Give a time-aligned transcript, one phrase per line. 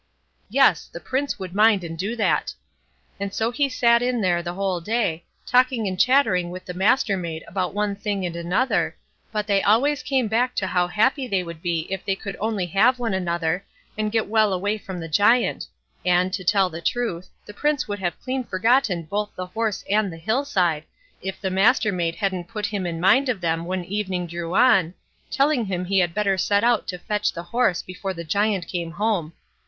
[0.49, 0.89] Yes!
[0.91, 2.55] the Prince would mind and do that;
[3.19, 7.43] and so he sat in there the whole day, talking and chattering with the Mastermaid
[7.47, 8.97] about one thing and another,
[9.31, 12.65] but they always came back to how happy they would be if they could only
[12.65, 13.63] have one another,
[13.95, 15.67] and get well away from the Giant;
[16.03, 20.11] and, to tell the truth, the Prince would have clean forgotten both the horse and
[20.11, 20.83] the hill side,
[21.21, 24.95] if the Mastermaid hadn't put him in mind of them when evening drew on,
[25.29, 28.89] telling him he had better set out to fetch the horse before the Giant came
[28.93, 29.33] home.